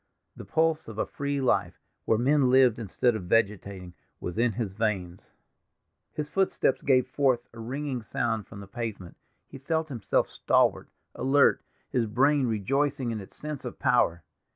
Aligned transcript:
The 0.35 0.45
pulse 0.45 0.87
of 0.87 0.97
a 0.97 1.05
free 1.05 1.39
life, 1.39 1.79
where 2.05 2.17
men 2.17 2.49
lived 2.49 2.79
instead 2.79 3.15
of 3.15 3.25
vegetating, 3.25 3.93
was 4.19 4.35
in 4.39 4.53
his 4.53 4.73
veins. 4.73 5.29
His 6.11 6.27
footstep 6.27 6.79
gave 6.79 7.05
forth 7.07 7.47
a 7.53 7.59
ringing 7.59 8.01
sound 8.01 8.47
from 8.47 8.61
the 8.61 8.67
pavement; 8.67 9.15
he 9.45 9.59
felt 9.59 9.89
himself 9.89 10.27
stalwart, 10.31 10.89
alert, 11.13 11.61
his 11.91 12.07
brain 12.07 12.47
rejoicing 12.47 13.11
in 13.11 13.21
its 13.21 13.35
sense 13.35 13.63
of 13.63 13.77
power. 13.77 14.23